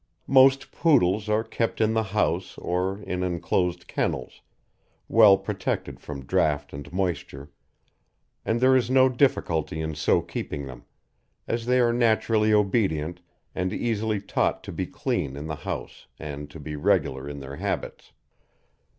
[0.25, 4.41] Most Poodles are kept in the house or in enclosed kennels,
[5.07, 7.51] well protected from draught and moisture,
[8.43, 10.85] and there is no difficulty in so keeping them,
[11.47, 13.21] as they are naturally obedient
[13.53, 17.57] and easily taught to be clean in the house and to be regular in their
[17.57, 18.11] habits.